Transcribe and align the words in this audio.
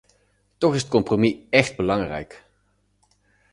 Toch 0.57 0.73
is 0.75 0.81
het 0.81 0.89
compromis 0.89 1.35
echt 1.49 1.75
belangrijk. 1.75 2.45